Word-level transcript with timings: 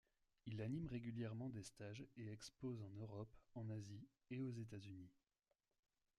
Il 0.47 0.59
anime 0.63 0.87
régulièrement 0.87 1.47
des 1.49 1.61
stages 1.61 2.03
et 2.17 2.31
expose 2.31 2.81
en 2.81 2.89
Europe, 3.03 3.35
en 3.53 3.69
Asie 3.69 4.07
et 4.31 4.41
aux 4.41 4.49
États-Unis. 4.51 5.11